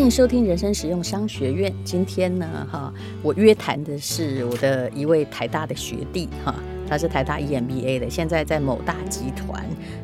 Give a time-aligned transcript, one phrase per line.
[0.00, 1.70] 迎收听人生实用商学院。
[1.84, 6.54] 今天呢，哈，我约谈的是我的一位台大的学弟，哈，
[6.88, 9.62] 他是台大 EMBA 的，现在在某大集团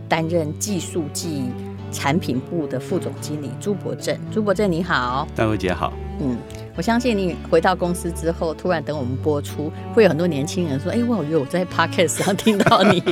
[0.09, 1.51] 担任技术暨
[1.91, 4.15] 产品部的副总经理朱博正。
[4.31, 6.37] 朱博正，你好，大卫姐好，嗯。
[6.77, 13.03] 我相信你回到公司之后，突然等我们播出，会有很多年轻人说：“哎，我以为我在 Podcast 上听到你，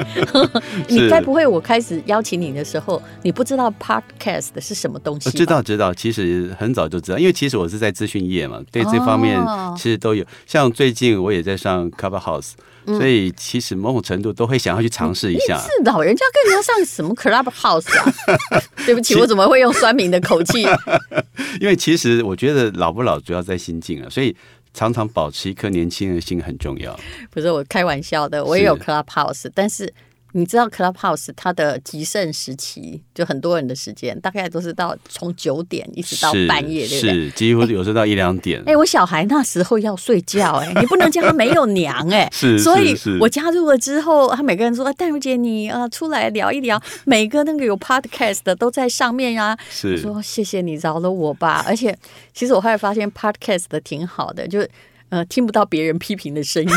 [0.86, 9.40] 你该不会我开始邀请你的时候，你不知道 Podcast 是什么东西？”知道，知道，其实很早就知道，因为其实我是在资讯业嘛，对这方面
[9.76, 10.24] 其实都有。
[10.46, 12.52] 像最近我也在上 Clubhouse。
[12.86, 15.58] 所以其实某种程度都会想要去尝试一下。
[15.58, 18.60] 是老，人家跟人家上什么 Clubhouse 啊？
[18.84, 20.62] 对不起，我怎么会用酸民的口气？
[21.60, 24.36] 因为其实我觉得老不老主要在心境啊，所以
[24.72, 26.98] 常常保持一颗年轻人的心很重要。
[27.30, 29.92] 不是我开玩笑的，我也有 Clubhouse，但是。
[30.36, 37.12] 你知道 Clubhouse 它的极盛时期，就很多人的时间，大概都是到从九点一直到半夜，对不对？
[37.12, 38.58] 是，几乎有时候到一两点。
[38.62, 42.58] 哎、欸欸，我小孩那时候要睡觉、欸，哎，你不能叫他没有娘、欸，哎，是。
[42.58, 49.56] 所以我加入了之后，他每个人说：“淡如姐，你呃出来聊一聊。”每个那个有 Podcast 的都在上面啊。
[49.70, 49.96] 是。
[49.96, 51.64] 说谢谢你饶了我吧。
[51.68, 51.96] 而且，
[52.32, 54.68] 其实我后来发现 Podcast 的挺好的，就是。
[55.14, 56.70] 呃，听不到别人批评的声音，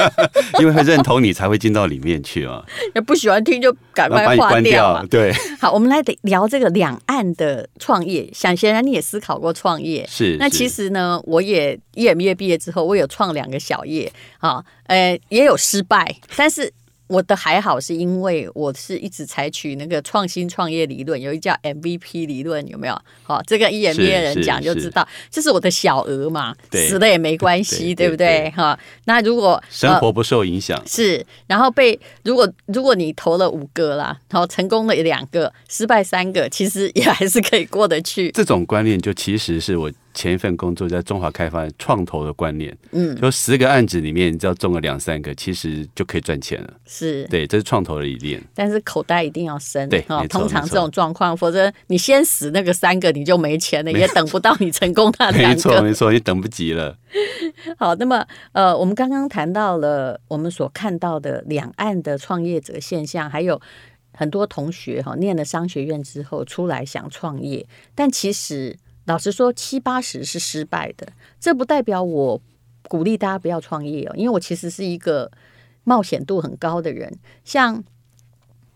[0.58, 2.64] 因为会认同你才会进到里面去啊。
[2.96, 5.04] 也不喜欢听就赶快划掉。
[5.10, 8.26] 对， 好，我们来聊这个两岸的创业。
[8.32, 10.38] 想显然你也思考过创业，是。
[10.38, 16.72] 那其实呢，我也 EMBA 毕业之后，我有创两个小业啊，呃，也有失败，但是。
[17.06, 22.98] 我的还好，是因为我是一直采取那个创新创业理论，有一叫 MVP 理论，有没有？
[23.22, 28.50] 好，这个 EMBA 人讲就知道，这是我的小额嘛，死了也没关系，对不对？
[28.50, 38.30] 哈，那如果生活不受影响，是，然后被如果如果你投了五个啦，然后成功了两个，失败三个，其实也还是可以过得去。
[38.30, 39.92] 这种观念就其实是我。
[40.14, 46.72] 前一份工作在中华开发创投的观念，嗯，就十个案子里面，你只要中了两三个，其实就可以赚钱了。
[46.86, 48.40] 是，对，这是创投的理念。
[48.54, 55.48] 但是口袋一定要深，对，通常这种状况，否则你先死那个三个，你就没钱了，也等不到你成功那 两个。
[55.48, 56.96] 没错，没错，你等不及了。
[57.76, 63.60] 好，那么呃，我们刚刚谈到了我们所看到的两岸的创业者现象，还有
[64.12, 68.76] 很多同学哈念了商学院之后出来想创业，但其实。
[69.04, 71.06] 老实说，七八十是失败的。
[71.38, 72.40] 这不代表我
[72.88, 75.30] 鼓励大家不要创业哦，因为我其实是一个
[75.84, 77.18] 冒险度很高的人。
[77.44, 77.84] 像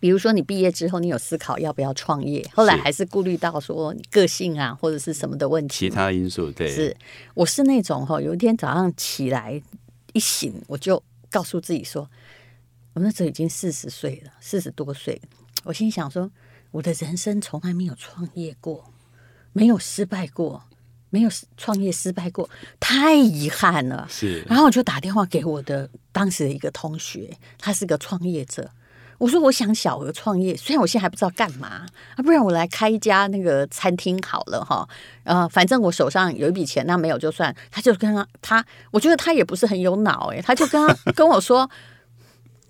[0.01, 6.53] 比如说，你毕业之后，你有思考要不要创业，后来还是顾虑到说你个性啊，或者是什么的问题，其他因素。
[6.53, 6.97] 对，是
[7.35, 9.61] 我是那种哈，有一天早上起来
[10.13, 12.09] 一醒，我就告诉自己说，
[12.93, 15.21] 我那时候已经四十岁了，四十多岁，
[15.65, 16.31] 我心想说，
[16.71, 18.85] 我的人生从来没有创业过。
[19.53, 20.63] 没有失败过，
[21.11, 22.49] 没有创业失败过，
[22.79, 24.07] 太遗憾了。
[24.11, 28.71] 是，然后我就打电话给我的当时的一个同学，他是个创业者。
[29.19, 34.89] 我说我想小额创业，虽然我现在还不知道干嘛啊，不然我来开一家那个餐厅好了哈。
[35.25, 37.53] 呃，反正我手上有一笔钱，那没有就算。
[37.71, 41.69] 他就跟他他，我觉得他也不是很有脑哎，他就跟他跟我说。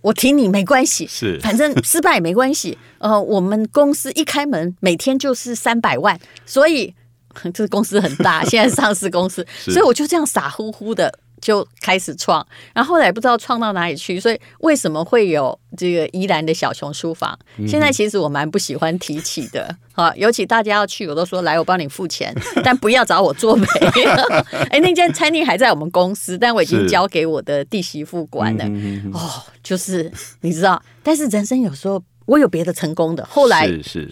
[0.00, 2.76] 我挺你没关系，是，反正 失败也没关系。
[2.98, 6.94] 呃，我们公司一开门，每天就是三百万，所以
[7.54, 11.12] 这个公司很大，现在上市公司，所以我就这样傻乎乎的。
[11.40, 17.38] 就开始创，然后后来也不知道创到哪里去，所以为什么会有这个宜兰的小熊书房？
[17.66, 23.66] 现在其实我蛮不喜欢提起的， 哈，尤其大家要去，我都说来，我帮你付钱， 但不要找我做媒。
[24.70, 28.64] 哎，那间餐厅还在我们公司，但我已经交给我的弟媳妇管了。
[29.12, 30.10] 哦，就是
[30.40, 33.68] 你知道，但是人生有时候我有别的成功的，后来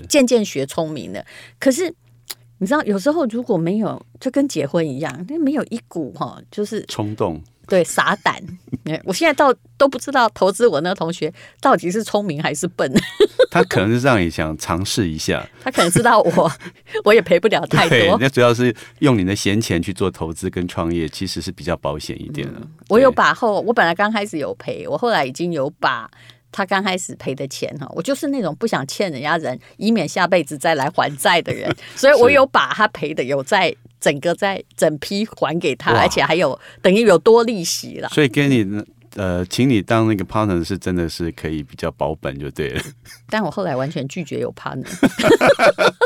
[0.09, 1.25] 渐渐学聪明了，
[1.59, 1.95] 可是。
[2.59, 8.43] 你知道，有时候如果没有，就跟结婚一样，那没有一股哈，就是冲动，对，傻胆。
[9.05, 12.91] 我现在到都不知道投资我那个同学到底是聪明还是笨。
[13.51, 16.53] 他可能是让你想尝试一下，他可能知道我
[17.05, 18.17] 我也赔不了太多。
[18.21, 22.55] 那主要是用你的闲钱去做投资跟创业，其实是比较保险一点的。
[22.61, 26.11] 嗯，我有把后，我本来刚开始有赔，我后来已经有把。
[26.57, 38.09] 他刚开始赔的钱哈，我就是那种不想欠人家人，以免下辈子再来还债的人， 所以我有把他赔的有在整个在整批还给他，而且还有等于有多利息了。
[38.09, 38.83] 所以跟你。
[39.17, 42.83] 呃，请你当那个 partner 是真的是可以比较保本就对了。
[43.31, 44.87] 但我后来完全拒绝有 partner。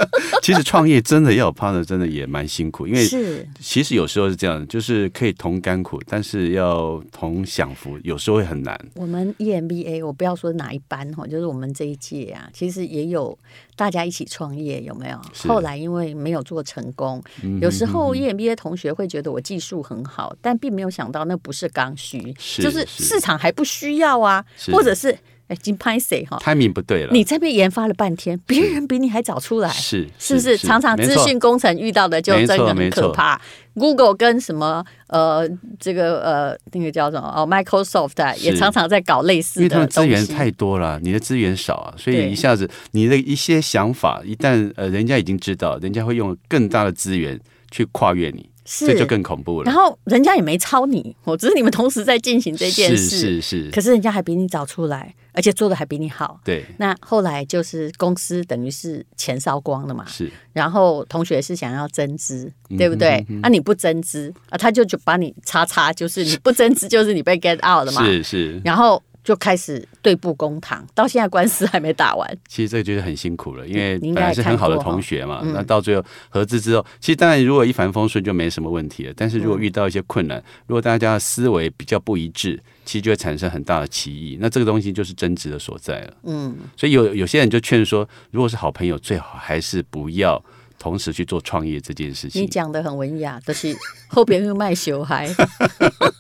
[0.43, 8.79] 其实创业真的要有 partner，真的也蛮辛苦，因为是其实有时候是这样，就是可以同甘苦，但是要同享福，有时候会很难。
[8.95, 13.39] 我们 EMBA，我不要说哪一班哈，就是我们这一届啊，其实也有
[13.77, 15.21] 大家一起创业，有没有？
[15.49, 17.23] 后来因为没有做成功，
[17.61, 25.17] 有时候 EMBA 同学会觉得我技术很好，但并没有想到那不是刚需，就是市场还不需要啊，或者是。
[25.51, 27.13] 哎，金拍谁哈？timing 不对了。
[27.13, 30.57] 你这边研发了半天，别人比你还早出来，是是不是？
[30.57, 33.41] 常常资讯工程遇到的就真的很可怕。
[33.75, 35.49] Google 跟什么呃，
[35.81, 39.65] 这个呃，那个叫什么哦，Microsoft 也常常在搞类似的。
[39.65, 48.50] 因为他们资源太多了，你的资源少啊，所以一下子你的一些想法，一旦呃人家已经知道，人家会用更大的资源去跨越你。
[48.65, 49.65] 是，这就更恐怖了。
[49.65, 53.71] 然后人家也没抄你，我只是你们同时在进行这件事，是是是。
[53.71, 56.41] 可是人家还比你早出来，而且做的还比你好。
[56.45, 56.65] 对。
[56.79, 60.05] 那后来就是公司等于是钱烧光了嘛。
[60.07, 60.31] 是。
[60.53, 63.25] 然后同学是想要增资，对不对？
[63.43, 68.05] 那、你不增资啊，他就就把你叉叉，就是你不增资，就是你被 get out 了嘛。
[68.05, 68.61] 是是。
[68.65, 69.03] 然后。
[69.31, 72.39] 就开始对簿公堂，到现在官司还没打完。
[72.49, 79.15] 其实这个就是很辛苦了，因为本来是很好的同学嘛，那到最后合资之后，其实当然如果一帆风顺就没什么问题了。
[79.17, 84.37] 但是如果遇到一些困难，如果大家的思维比较不一致，其实就会产生很大的歧义。
[84.41, 86.15] 那这个东西就是争执的所在了。
[86.25, 90.45] 嗯，所以有有些人就劝说，如果是好朋友，最好还是不要。
[90.81, 93.77] 同时去做创业这件事情，你讲的很文雅，但、就是
[94.09, 95.29] 后边又卖小孩，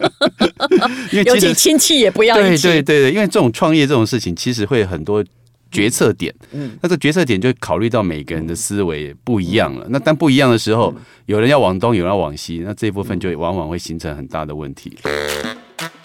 [1.24, 2.36] 尤其亲戚也不要。
[2.36, 5.24] 对对对对，因为这种创业这种事情，其实会很多
[5.72, 6.32] 决策点。
[6.52, 9.86] 嗯，那这决策点就考虑到每个人的思维不一样了。
[9.88, 14.94] 那但不一样的时候，有人要往东，有人要往西，那这一部分就往往会形成很大的问题。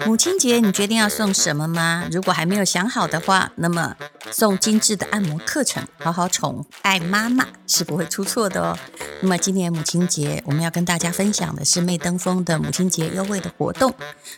[0.04, 2.06] 母亲节，你决定要送什么吗？
[2.12, 3.96] 如果还没有想好的话，那么
[4.32, 8.78] 送精致的按摩课程，好好宠爱妈妈是不会出错的哦。
[9.22, 13.94] 那么今年母亲节，我们要跟大家分享的是媚登峰的母亲节优惠的活动。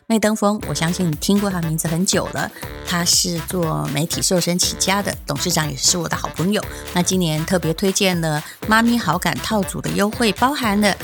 [0.05, 2.49] 媚登峰，我相信你听过他名字很久了，
[2.85, 6.63] 他是做媒体瘦身起家的，董事长也是我的好朋友。
[6.93, 10.95] 那今年特别推荐了妈咪好感套组的优惠，包含了。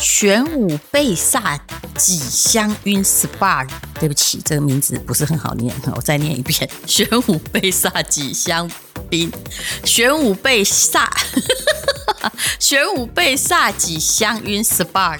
[0.00, 1.58] 玄武贝萨
[1.96, 3.68] 几香晕 SPA，
[3.98, 8.68] 对不起，这个名字不是很好念， 我再念一遍： 玄武贝萨几香
[9.10, 9.30] 槟，
[9.84, 11.10] 玄武贝萨，
[12.58, 15.18] 玄武贝萨几香晕 SPA。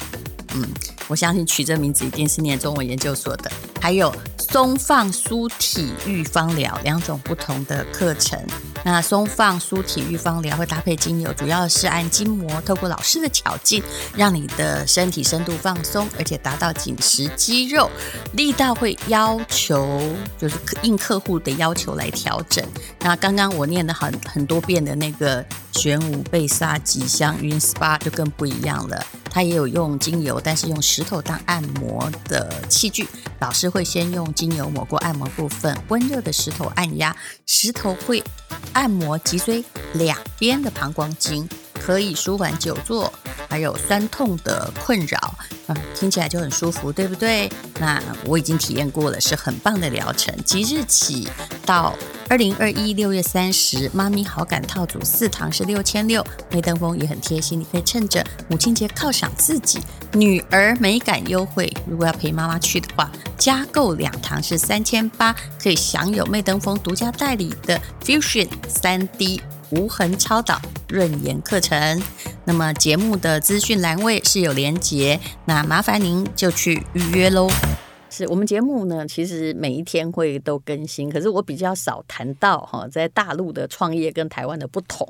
[0.55, 0.67] 嗯，
[1.11, 3.51] 我相信取这名字一定是念中文研究所的。
[3.81, 8.39] 还有松放舒体育芳疗两种不同的课程。
[8.85, 13.83] 那松放舒体育芳疗会搭配精油，主要是按筋膜，透过老师的巧劲，
[14.15, 17.91] 让你的身体深度放松，而且达到紧实肌肉，
[18.33, 20.01] 力道会要求
[20.39, 22.65] 就是应客户的要求来调整。
[23.01, 29.05] 那刚刚我念了很很多遍的那个玄武贝沙吉香晕 SPA 就更不一样了。
[29.31, 33.07] 他也有用精油，但是用石头当按摩的器具。
[33.39, 37.17] 老师会先用精油抹过按摩部分，温热的石头按压，
[37.47, 38.23] 石头会
[38.73, 41.49] 按摩脊椎两边的膀胱经，
[41.81, 43.13] 可以舒缓久坐
[43.49, 45.19] 还有酸痛的困扰。
[45.67, 47.51] 啊，听起来就很舒服，对不对？
[47.79, 50.35] 那我已经体验过了，是很棒的疗程。
[50.45, 51.29] 即日起
[51.65, 51.95] 到。
[52.29, 56.25] 二零二一六月三十，妈咪好感套组四堂是六千六。
[56.53, 59.81] 媚登峰也很贴心，你可以趁着母亲节犒赏自己，
[60.13, 61.69] 女儿美感优惠。
[61.89, 72.03] 如果要陪妈妈去的话，加购两堂是三千八，可以享有媚登峰独家代理的 Fusion 三 D 无痕超导润颜课程。
[72.45, 77.49] 那么节目的资讯栏位是有连结，那麻烦您就去预约喽。
[78.09, 85.07] 是我们节目呢，其实每一天会都更新，可是我比较少谈到哈，在大陆的创业跟台湾的不同。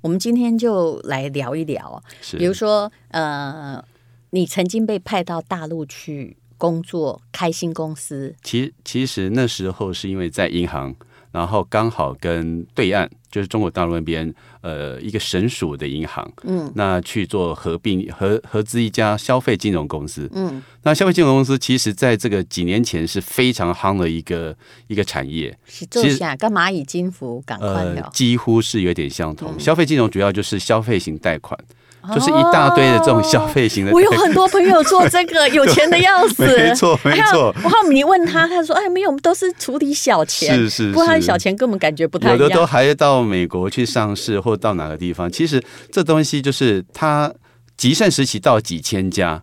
[0.00, 2.02] 我们今天就来聊一聊，
[2.38, 3.84] 比如说呃，
[4.30, 8.34] 你曾经被派到大陆去工作，开新公司。
[8.42, 10.94] 其其实那时候是因为在银行。
[11.32, 24.56] 然后刚好跟对岸，就是中国大陆那边，呃，一个省属的银行，嗯，那去做合并合合资一家消费金融公司，嗯，那消费金融公司其实在这个几年前是非常夯的一个
[24.88, 29.52] 一个产业，是做下跟蚂蚁金服赶快聊，呃，几乎是有点相同。
[29.56, 31.58] 嗯，消费金融主要就是消费型贷款。
[32.14, 36.46] 就是一大堆的这种消费型的，我有很多朋友做这个，有钱的要死。
[36.46, 37.54] 没错，没错。
[37.62, 42.38] 然后你问他，他说：“哎，没有，我们都是处理小钱。”是是，不过他的小钱跟我们感觉不太一样。
[42.38, 45.30] 有的都还到美国去上市，或到哪个地方。
[45.30, 47.32] 其实这东西就是它
[47.76, 49.42] 极盛时期到几千家，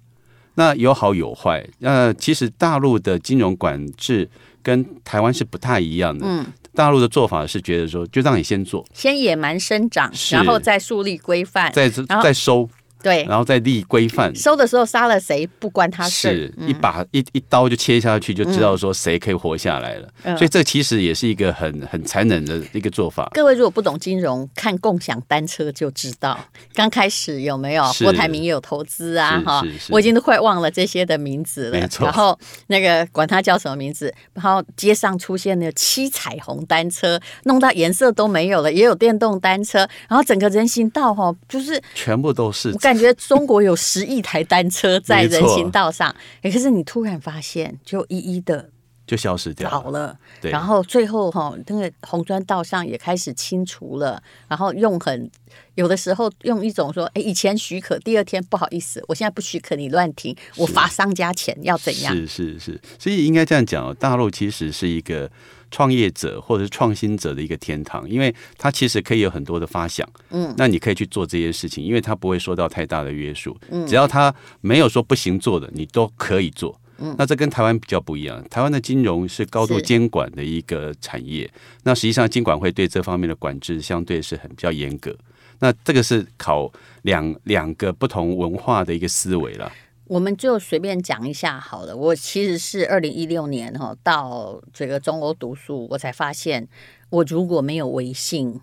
[0.55, 1.65] 那有好有坏。
[1.79, 4.27] 那其实大陆的金融管制
[4.63, 6.25] 跟台湾是不太一样的。
[6.27, 6.45] 嗯。
[6.77, 12.69] 大陆的做法是觉得说，就让你先做，先野蛮生长，然后再树立规范，再再收，
[13.01, 14.35] 对，然后再立规范。
[14.35, 20.09] 收的时候杀了谁不关他事，是一把一一刀就切下去，就知道说谁可以活下来了。
[20.37, 23.29] 所以这其实也是一个很很残忍的一个做法。
[23.33, 26.39] 各位如果不懂金融，看共享单车就知道，
[26.73, 29.41] 刚开始有没有郭台铭也有投资啊？
[29.45, 31.79] 哈，我已经都快忘了这些的名字了。
[31.99, 32.37] 然后
[32.67, 42.73] 那个管他叫什么名字，然后街上出现了七彩虹单车，弄到颜色都没有了，也有电动单车，然后整个人行道哈，就是全部都是。
[42.87, 48.69] 我感觉中国有十亿台单车在人行道上， 可是你突然发现，就一一的。
[49.05, 55.29] 就消失掉了，了对，然后最后哈，那个红砖道上也开始清除了，然后用很
[55.77, 62.15] 有的时候用一种说，哎，以前许可，第二天不好意思，我现在不许可你乱停，我罚商家钱，要怎样？
[62.15, 65.29] 是是是，所以应该这样讲哦，大陆其实是一个
[65.69, 76.81] 创业者或者是创新者的一个天堂，因为它其实可以有很多的发想，嗯，那你可以去做这些事情，因为它不会受到太大的约束，嗯，只要它没有说不行做的，你都可以做。
[76.97, 78.43] 嗯，那这跟台湾比较不一样。
[78.49, 81.47] 台湾的金融是高度监管的一个产业，
[81.83, 85.15] 那实际上金管会对这方面的管制相对是很比较严格。
[85.59, 86.71] 那这个是考
[87.01, 89.71] 两两个不同文化的一个思维了。
[90.05, 91.95] 我们就随便讲一下好了。
[91.95, 96.67] 我其实是二零一六年哈到这个中欧读书，我才发现
[97.09, 98.61] 我如果没有微信，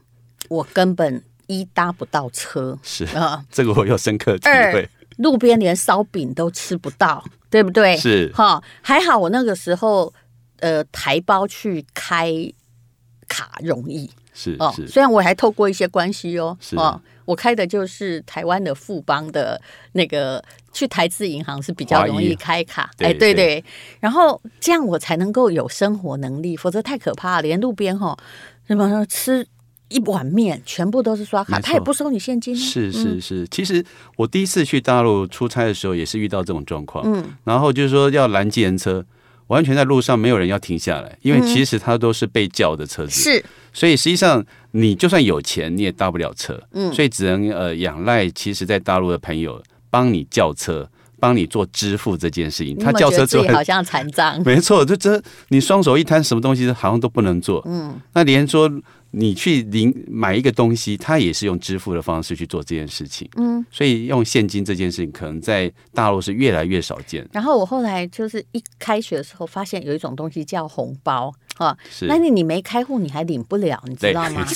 [0.49, 2.79] 我根本一搭不到车。
[2.83, 4.89] 是啊，这个我有深刻体会。
[5.19, 7.97] 路边连烧饼都吃不到，对不对？
[7.99, 10.13] 是哈，还好我那个时候
[10.61, 12.33] 呃台胞去开
[13.29, 16.77] 卡容易，是哦，虽然我还透过一些关系哦，是。
[16.77, 19.59] 哦，我开的就是台湾的富邦的
[19.93, 23.65] 那个去台资银行是比较容易开卡，哎，对对，
[24.01, 28.15] 然后这样我才能够有生活能力，否则太可怕了，连路边哈
[28.67, 29.47] 什么吃。
[29.91, 32.57] 一碗面全部都是刷卡，他也不收你现金。
[32.57, 33.85] 是是是，其实
[34.17, 37.05] 我第一次去大陆出差的时候，也是遇到这种状况。
[37.07, 39.05] 嗯，然后就是说要拦计程车，
[39.49, 43.21] 完全在路上没有人要停下来，因为其实它都是被叫的车子。
[43.21, 46.61] 是，所以实际上你就算有钱，你也搭不了车。
[46.73, 50.89] 嗯，所以只能呃仰赖，其实在大陆的朋友帮你叫车，
[51.21, 52.77] 帮你做支付这件事情。
[52.79, 54.41] 他叫车之后好像残障。
[54.47, 57.63] 没错，就这你双手一摊，什么东西好像都不能做。
[57.67, 58.71] 嗯，那连说。
[59.17, 63.29] 你去领买一个东西，他也是用支付的方式去做这件事情。
[63.37, 67.27] 嗯，所以用现金这件事情，可能在大陆是越来越少见。
[67.33, 74.47] 然后我后来就是一开学的时候，发现有一种东西叫红包啊，那你你没开户，你还领不了，你知道吗？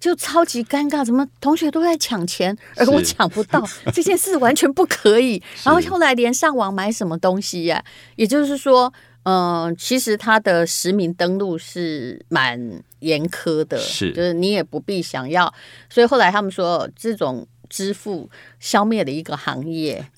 [0.00, 5.42] 就超级尴尬，怎么同学都在抢钱，而我抢不到，这件事完全不可以。
[5.64, 7.84] 然后后来连上网买什么东西呀、啊，
[8.16, 8.92] 也就是说。
[9.28, 15.52] 嗯，其实它的实名登录是蛮严苛的，是，就是你也不必想要，
[15.90, 20.08] 所以后来他们说这种支付消灭了一个行业，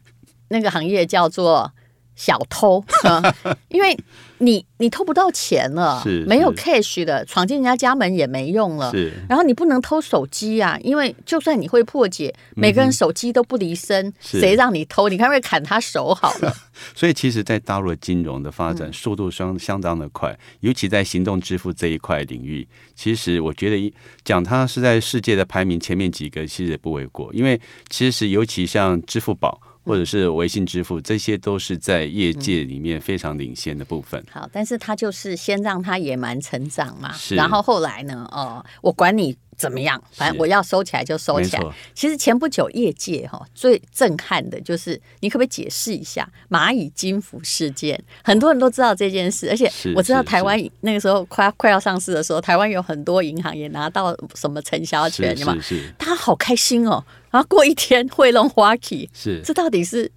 [0.49, 1.73] 那个行业叫做
[2.15, 3.99] 小偷， 嗯、因为。
[4.43, 8.91] 你你偷不到钱了，是是没有 cash 的，闯进人家家门也没用了。
[8.91, 15.11] 是，然后你不能偷手机啊，因为就算你会破解，每个人手机都不离身，谁让你偷？
[15.11, 16.53] 你看会砍他手好了。
[16.97, 23.95] 所以，其实，在大陆的金融的发展速度相相当的快，尤其在行动支付这一块领域，其实我觉得
[24.25, 27.31] 讲它是在世界的排名前面几个，其实也不为过。
[27.35, 29.61] 因为其实尤其像支付宝。
[29.85, 34.25] 或者是微信支付，这些都是在业界里面非常领先的部分。
[34.31, 39.37] 好，但是他就是先让他野蛮成长嘛，然后后来呢，哦，我管你。
[39.61, 40.03] 怎么样？
[40.13, 41.63] 反正我要收起来就收起来。
[41.95, 48.03] 其实前不久业界哈最震撼的就是，你可不可以解释一下蚂蚁金服事件？
[48.25, 55.55] 很多人都知道这件事，而且我知道台湾那个时候快快要上市的时候，台湾有很多银行也拿到什么承销权，是吗？
[55.99, 57.05] 大家好开心哦。
[57.31, 60.11] 然后过一天会弄花旗，是这到底是？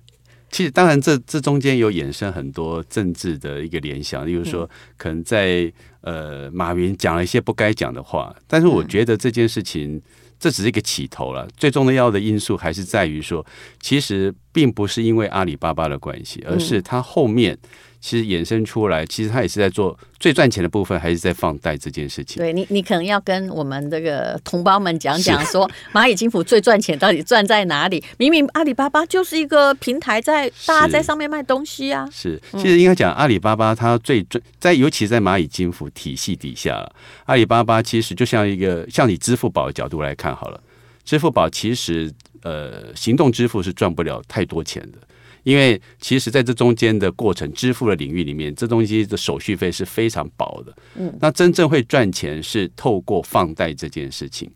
[0.54, 5.70] 其实当然这这中间有衍生很多政治的一个联想，例如说可能在。
[6.06, 10.02] 呃，马云讲了一些不该讲的话，但是我觉得这件事情，
[10.38, 11.48] 这只是一个起头了。
[11.56, 13.46] 最重要的因素还是在于说，
[13.80, 17.58] 其实并不是因为阿里巴巴的关系，而是它后面。
[18.04, 22.36] 其实衍生出来，其实他也是在做最赚钱的部分，还是在放贷这件事情。
[22.36, 28.04] 对你，你可能要跟我们这个同胞们讲讲，说 蚂蚁金服最赚钱到底赚在哪里？
[28.18, 32.06] 明明阿里巴巴就是一个平台，在大家在上面卖东西啊。
[32.12, 36.86] 是，其实应该讲阿里巴巴，它最赚在，尤其在蚂蚁金服体系底下，
[37.24, 40.62] 阿里巴巴其实就像一个，像你支付宝的角度来看好了，
[41.06, 44.98] 支付宝其实呃，行动支付是赚不了太多钱的。
[45.44, 50.76] 因为其实在这中间的过程，支付的领域里面，这东西的手续费是非常薄的。
[50.96, 54.50] 嗯，那真正会赚钱是透过放贷这件事情。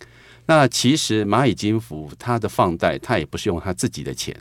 [0.46, 4.36] 那其实蚂蚁金服它的放贷，它也不是用它自己的钱，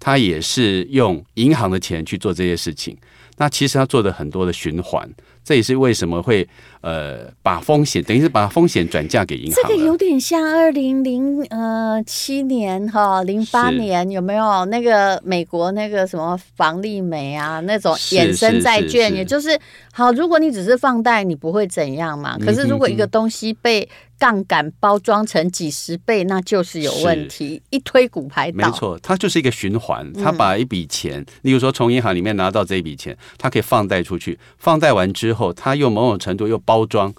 [0.00, 2.96] 它也是用银行的钱去做这些事情。
[3.36, 5.08] 那其实它做的很多的循环。
[5.44, 6.46] 这也是为什么会
[6.80, 9.62] 呃把风险等于是把风险转嫁给银行。
[9.62, 19.58] 这个有点像二零零呃七年哈零八年有没有那个美国那个什么房利美啊那种衍生债券，也就是
[19.92, 22.38] 好，如果你只是放贷，你不会怎样嘛。
[22.38, 27.60] 可是如果一个东西被杠杆包装成几十倍，那就是有问题。
[27.70, 30.10] 一推骨牌倒，没错，它就是一个循环。
[30.12, 37.12] 它把一笔钱，嗯、例如说从银行里面拿到这一笔钱，它可以放贷出去，放贷完之后，他又某种程度又包装，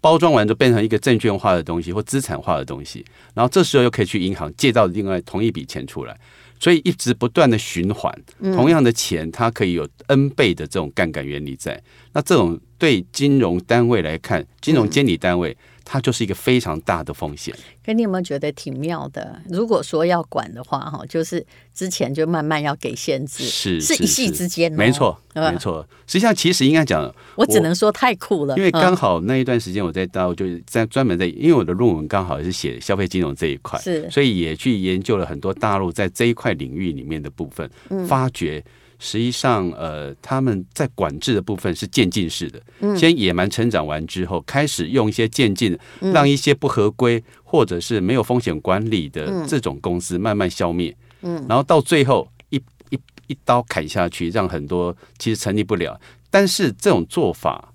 [0.00, 3.04] 包装完就变成一个证券化的东西或资产化的东西，
[3.34, 6.18] 然后这时候又可以去银行借到另外同一笔钱出来，
[6.58, 8.12] 所以一直不断的循环。
[8.40, 11.82] 同样的钱，它可以有 N 倍的这种杠杆原理在。
[12.12, 15.56] 那这种对金融单位来看，金融监理单位。
[15.84, 17.54] 它就是一个非常大的风险。
[17.84, 19.40] 可你有没有觉得挺妙的？
[19.48, 25.86] 如果说要管的话，哈，就是之前就慢慢要给限制，是是一夕之间，没错，没错。
[26.06, 28.56] 实际上，其实应该讲，我只能说太酷了。
[28.56, 37.68] 因为刚好那一段时间我在大陆，就是在专门在，因为我的论文刚好也是写消费金融这一块，是，所以也去研究了很多大陆在这一块领域里面的部分，
[38.06, 38.64] 发觉。
[39.04, 42.62] 实际上，呃，他们在管制的部分是渐进式的。
[42.96, 50.96] 先野蛮成长完之后，开始用一些渐进，让一些不合规或者是没有风险管理的这种公司慢慢消灭。
[51.22, 52.56] 嗯然后到最后一
[52.90, 56.00] 一一刀砍下去，让很多其实成立不了。
[56.30, 57.74] 但是这种做法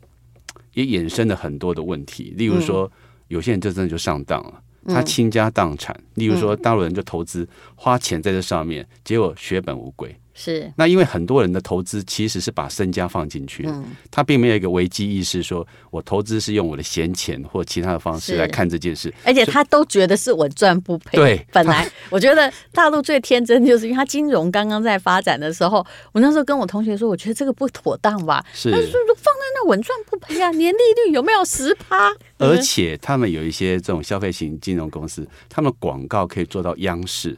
[0.74, 2.90] 也衍生了很多的问题，例如说，
[3.28, 5.94] 有些人就真的就上当了，他倾家荡产。
[6.14, 10.18] 例如说，大陆人就投资花钱在这上面，结果血本无归。
[10.40, 21.18] 是，那因为很多人的投资其实是把身家放进去，嗯，他并没有一个危机意识，说我投资是用我的闲钱或其他的方式来看这件事，而且他都觉得是稳赚不赔。
[21.18, 21.90] 对，本来。
[22.12, 32.12] 我觉得大陆最天真，就是因为他金融刚刚在发展的时候，我那时候跟我同学说，我觉得这个不妥当吧，是，他说放在那稳赚不赔啊，年利率有没有十趴？
[32.38, 37.38] 而且他们有一些这种消费型金融公司，他们广告可以做到央视。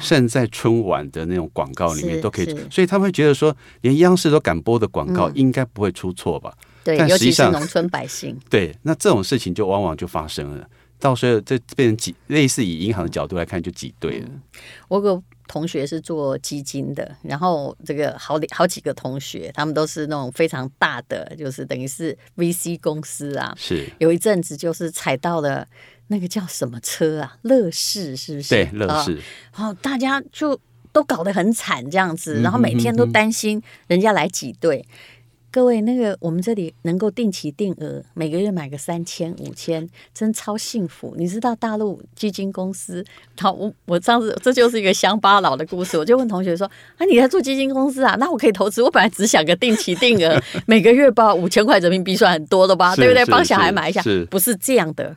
[0.00, 6.52] 甚至在春晚的那种广告里面都可以，所以他们会觉得说，连央视都敢播的广告，应该不会出错吧？
[6.84, 10.66] 对，但实际上农村百姓， 对，那这种事情就往往就发生了，
[10.98, 14.26] 到时候这变成挤，类似以银行的角度来看就挤兑了。
[14.28, 14.40] 嗯，
[14.88, 25.66] 我有个同学是做基金的，然后这个好好几个同学，他们都是那种非常大的，就是等于是 VC 公司啊，是有一阵子就是踩到了。
[26.08, 27.36] 那个叫什么车啊？
[27.42, 28.48] 乐视是不是？
[28.50, 29.18] 对，乐视。
[29.50, 30.58] 好、哦，大家就
[30.92, 34.78] 都搞得很惨这样子，然后每天都担心人家来挤兑。
[34.78, 34.82] 嗯。
[34.82, 34.92] 哼嗯。
[34.92, 35.14] 哼。
[35.50, 41.14] 各位，那个我们这里能够定期定额，每个月买个三千、五千，真超幸福。
[41.16, 43.02] 你知道大陆基金公司？
[43.40, 48.14] 好，我我上次这就是一个乡巴佬的故事，我就问同学说：“啊，你在做基金公司啊？
[48.20, 48.82] 那我可以投资？
[48.82, 52.94] 我本来只想个定期定额，每个月报五千块人民币，算很多的吧？
[52.94, 53.24] 对不对？
[53.24, 55.16] 帮小孩买一下，不是这样的。”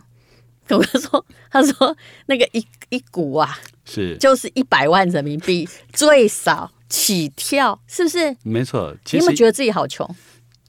[0.77, 1.95] 我说：“他说
[2.27, 8.35] 那个一一股啊，是就是一百万人民币最少起跳，是不是？
[8.43, 8.95] 没错。
[9.11, 10.07] 你有没有觉得自己好穷？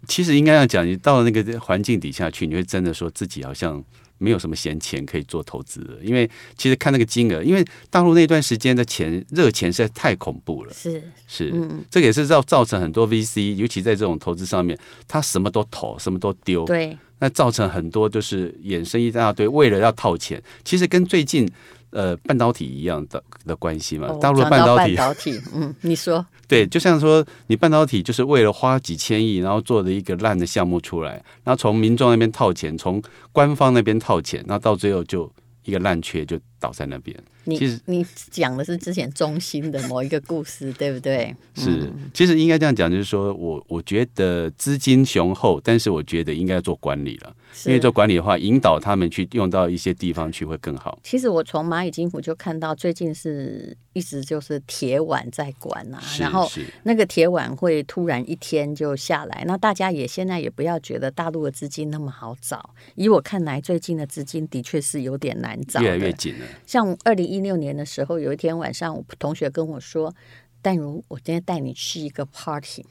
[0.08, 3.82] 其实应该要讲，你到了那个环境底下去，你会真的说自己好像
[4.22, 5.98] 没有什么闲钱可以做投资了。
[6.02, 10.72] 因为其实看那个金额，因为大陆那段时间的钱热钱实在太恐怖了。
[10.72, 16.64] 是是，嗯，这个也是造造成很多 VC，尤其在这种投资上面，他什么都投，什么都丢。
[16.64, 21.48] 对。”那造成很多就是衍生一大堆，为了要套钱，其实跟最近
[21.92, 24.08] 呃半导体一样的的关系嘛。
[24.20, 31.12] 大陆的半导体，半导体，嗯，你说 对，就像说你半导体就是为了花几千亿，然后做了一个烂的项目出来，
[31.44, 33.00] 然后从民众那边套钱，从
[33.30, 35.30] 官方那边套钱，然后到最后就
[35.64, 37.16] 一个烂缺就倒在那边。
[37.44, 41.34] 你其实你讲的是之前中心的某一个故事，对不对？
[41.56, 47.34] 是，其实应该这样讲，就是说我我觉得资金雄厚，但是我觉得应该做管理了。
[47.66, 50.98] 因为做管理的话，引导他们去用到一些地方去会更好。
[51.02, 56.50] 其实我从蚂蚁金服就看到，最近是一直就是铁碗在管、啊，然后
[56.84, 59.44] 那个铁碗会突然一天就下来。
[59.46, 66.46] 那大家也现在也不要觉得大陆的资金那么好找，以我看来，最近的资金的确是有点难找，越来越紧了。
[66.66, 70.14] 像二零一六年的时候，有一天晚上，我同学跟我说
[70.62, 72.84] ：“淡如，我今天带你去一个 party。”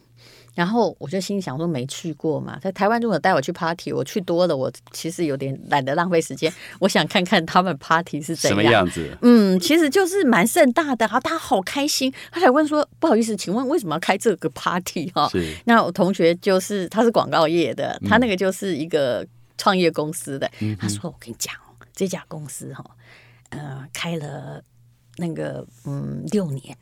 [0.54, 6.54] 然后我就心里想说，没去过嘛，在台湾如果带我去 party，我去多了，我其实有点懒得浪费时间。
[6.80, 9.18] 我想看看他们 party 是怎样，什么样子。
[9.22, 12.14] 嗯，其实就是蛮盛大的，然后大家好开心。
[12.32, 15.56] 他才问说：“不好意思，请问为什么要开这个 party？” 哈，是。
[15.66, 19.26] 那我同学就是他是广告业的，他那个就是一个
[19.58, 20.52] 创业公司的。
[20.60, 21.56] 嗯、他说：“我跟你讲。”
[21.94, 22.84] 这家公司哈，
[23.52, 24.62] 呃，开了
[25.16, 26.78] 那个嗯六年，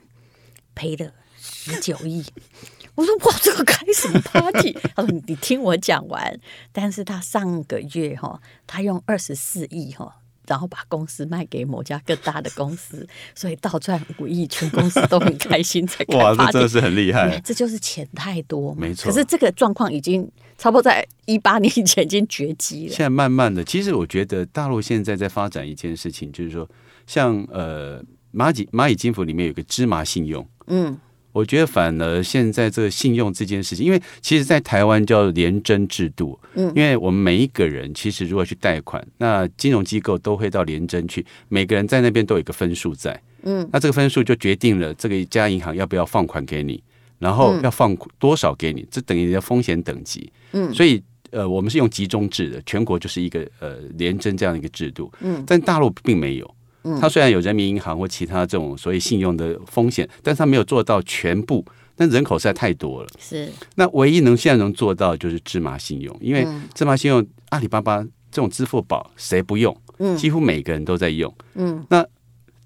[0.73, 2.25] 赔了十九亿。
[2.95, 4.73] 我说哇，这个开什么 party？
[4.95, 6.39] 他说你听我讲完。
[6.71, 10.15] 但是他上个月哈，他用二十四亿哈。
[10.47, 16.17] 然后把公司卖给某家更大的公司， 所以倒赚五亿，全公司都很开心才开。
[16.17, 17.39] 哇，这真的是很厉害！
[17.41, 19.11] 这就是钱太多，没错。
[19.11, 20.27] 可是这个状况已经
[20.59, 22.91] 差不多在一八年以前已经绝迹了。
[22.91, 26.69] 现在慢慢的，其实我觉得大陆现在在发展一件事情，就是说，
[27.07, 30.95] 像呃蚂蚁蚂蚁金服里面有个芝麻信用，嗯。
[31.31, 46.83] 我觉得反而现在这个信用这件事情，因为其实，在台湾叫廉征制度，嗯，因为我们每一个人其实如果去贷款，那金融机构都会到廉征去，每个人在那边都有一个分数在，嗯，那这个分数就决定了这个一家银行要不要放款给你，
[47.19, 51.01] 然后要放多少给你，这等于你的风险等级，嗯，所以
[51.31, 56.55] 呃，我们是用集中制的，全国就是一个呃联征这样一个制度，嗯，但大陆并没有。
[56.99, 61.63] 它虽然有人民银行或其他这种所谓信用的风险，但是它没有做到全部。
[61.95, 63.51] 但人口实在太多了，是。
[63.75, 68.01] 那唯一能现在能做到就是芝麻信用，因为芝麻信用阿里巴巴
[68.31, 69.75] 这种支付宝谁不用？
[69.97, 71.31] 嗯，几乎每个人都在用。
[71.55, 72.03] 嗯，那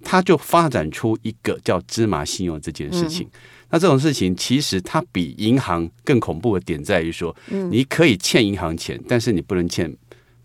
[0.03, 3.27] 它就发展出一个叫芝麻信用这件事情。
[3.73, 7.35] 那这种事情其实它比银行更恐怖的点在于说，
[7.71, 9.91] 你可以欠银行钱，但是你不能欠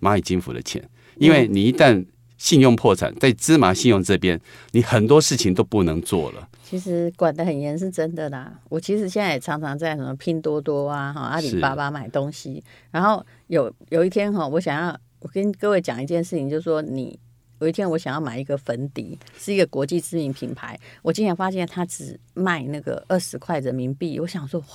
[0.00, 0.82] 蚂蚁金服的钱，
[1.18, 2.02] 因为你一旦
[2.38, 6.48] 信用破产，在芝麻信用这边，你很多事情都不能做了。
[6.64, 8.50] 其实管得很严是真的啦。
[8.70, 12.64] 我其实现在也常常在什么拼多多啊、哈阿里巴巴买东西。
[12.90, 17.18] 然后有有一天哈，我想要我跟各位讲一件事情，就是说你
[17.60, 24.18] 有一天我想要买一个粉底，是一个国际知名品牌，我竟然发现它只卖那个二十块人民币。
[24.20, 24.66] 我想说哇。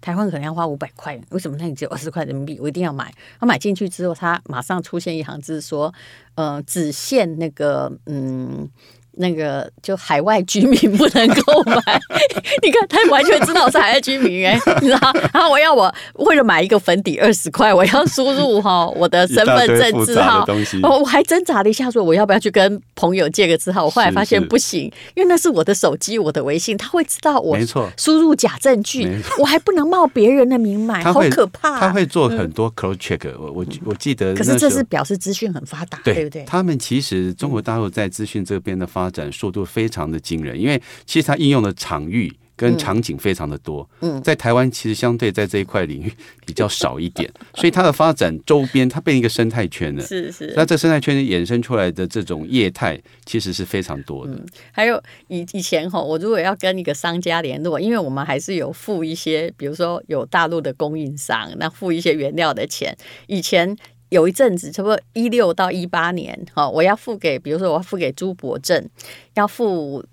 [0.00, 2.58] 台湾可能要花五百块，为什么那里只有二十块人民币？
[2.60, 3.14] 我一定要买。
[3.38, 5.94] 我买进去之后，它马上出现一行字说
[6.34, 8.68] ：“呃，只限那个嗯。”
[9.14, 12.00] 那个就海外居民不能购买，
[12.62, 15.12] 你看他完全知道我是海外居民哎，你知道？
[15.32, 20.44] 然后我要我为了买一个粉底二十块，我要输入哈我的身份证字号，
[20.82, 23.84] 哦我还挣扎了一下，说我要不要去跟朋友借个字号？
[23.84, 29.06] 我后来发现不行，因为那是我的手机，我的微信，他会知道我没错输入假证据，
[29.38, 31.78] 我还不能冒别人的名买，好可怕。
[31.78, 36.44] 他会做很多 cross check，我我我记得，可是这是表示资讯很发达，对不对？
[36.44, 43.88] 他们其实中国大陆在资讯这边的发展速度非常的惊人，因为其实它应用的场域跟场景非常的多。
[44.00, 46.12] 嗯，在台湾其实相对在这一块领域
[46.46, 50.04] 比较少一点， 所以它的发展周边它变成一个生态圈了。
[50.04, 54.38] 是是，那这生态圈衍生出来的这种业态其实是非常多的。
[54.70, 63.76] 还有以以前哈，我如果要跟一个商家联络，因为我们还是有付一些，比如说有大陆的供应商，那付一些原料的钱，以前。
[64.12, 68.86] 有一阵子，差不多一六到一八年，哈，我要付给，比如说我要付给朱柏正，
[69.32, 70.04] 要付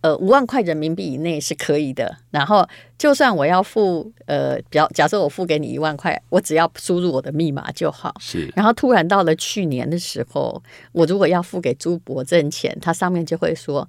[0.00, 2.16] 呃五万块人民币以内是可以的。
[2.30, 8.14] 然后，就算我要付呃，比较假设我付给你一万块，我只要输入我的密码就好。
[8.18, 8.50] 是。
[8.56, 10.62] 然后突然到了去年的时候，
[10.92, 13.86] 我如果要付给朱柏正钱，他上面就会说，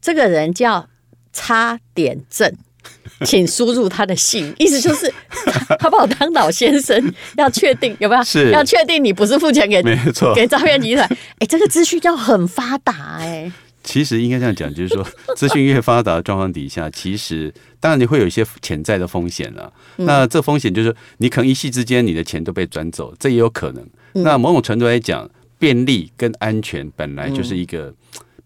[0.00, 0.88] 这个人叫
[1.34, 2.50] 差点正。
[3.26, 8.24] 请输入他的姓，意思就是他， 他把我当老先生，要确定有没有？
[8.24, 11.06] 是要确定你不是付钱给没错给诈骗集团。
[11.38, 13.50] 哎，这个资讯要很发达哎。
[13.82, 19.72] 其实应该这样讲，就是说资讯越发达的状况底下，其实当然你会有一些潜在的风险了。
[19.96, 23.86] 那这风险就是你可能一夕之间你的钱都被转走，这也有可能。
[24.22, 27.92] 那某种程度来讲，便利跟安全本来就是一个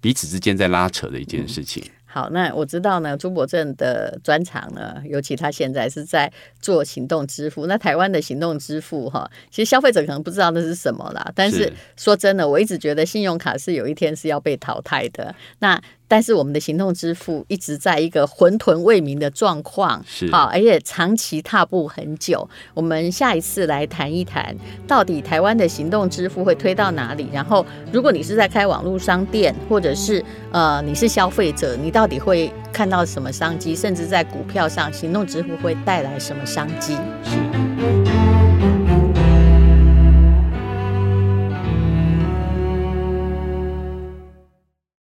[0.01, 1.83] 彼此之间在拉扯的一件事情。
[2.15, 7.67] 好，那我知道呢，朱伯正的专长呢，尤其他现在是在做行动支付。
[7.67, 11.33] 那台湾的行动支付哈，其实消费者可能不知道那是什么啦。
[11.35, 15.35] 但是说真的，我一直觉得信用卡是有一天是要被淘汰的。
[15.59, 22.49] 那但是我们的行动支付一直在一个混沌未明的状况，是好，而且长期踏步很久。
[22.75, 24.55] 我们下一次来谈一谈，
[24.87, 27.29] 到底台湾的行动支付会推到哪里？
[27.33, 33.75] 然后，如果你是在开网络商店，或者是呃你是消费者，你到底会看到什么商机？
[33.75, 36.95] 甚至在股票上，行动支付会带来什么商机？
[37.25, 37.64] 是。